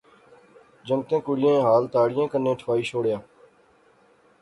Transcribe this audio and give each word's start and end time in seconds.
جنگتیں 0.87 1.21
کڑئیں 1.25 1.63
ہال 1.65 1.83
تاڑئیں 1.93 2.27
کنے 2.31 2.53
ٹھوائی 2.59 2.83
شوڑیا 2.89 3.17